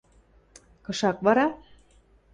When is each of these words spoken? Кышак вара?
Кышак 0.85 1.17
вара? 1.25 1.47